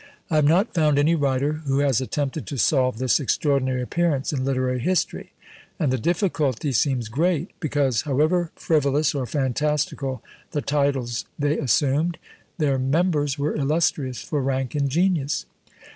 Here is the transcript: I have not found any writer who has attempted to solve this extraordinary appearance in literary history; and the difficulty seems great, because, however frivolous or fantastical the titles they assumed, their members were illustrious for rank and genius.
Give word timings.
I 0.31 0.35
have 0.37 0.45
not 0.45 0.73
found 0.73 0.97
any 0.97 1.13
writer 1.13 1.61
who 1.67 1.77
has 1.77 2.01
attempted 2.01 2.47
to 2.47 2.57
solve 2.57 2.97
this 2.97 3.19
extraordinary 3.19 3.83
appearance 3.83 4.33
in 4.33 4.43
literary 4.43 4.79
history; 4.79 5.31
and 5.79 5.93
the 5.93 5.99
difficulty 5.99 6.71
seems 6.71 7.07
great, 7.07 7.51
because, 7.59 8.01
however 8.01 8.49
frivolous 8.55 9.13
or 9.13 9.27
fantastical 9.27 10.23
the 10.53 10.61
titles 10.63 11.25
they 11.37 11.59
assumed, 11.59 12.17
their 12.57 12.79
members 12.79 13.37
were 13.37 13.55
illustrious 13.55 14.23
for 14.23 14.41
rank 14.41 14.73
and 14.73 14.89
genius. 14.89 15.45